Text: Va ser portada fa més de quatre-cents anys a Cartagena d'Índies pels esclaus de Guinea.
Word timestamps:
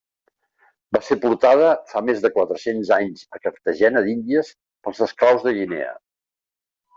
Va 0.95 1.01
ser 1.09 1.17
portada 1.25 1.67
fa 1.91 2.01
més 2.07 2.23
de 2.23 2.31
quatre-cents 2.37 2.93
anys 2.97 3.27
a 3.37 3.43
Cartagena 3.45 4.03
d'Índies 4.09 4.51
pels 4.89 5.05
esclaus 5.09 5.47
de 5.51 5.55
Guinea. 5.61 5.95